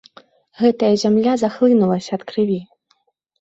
[0.61, 2.59] Гэтая зямля захлынулася ад крыві.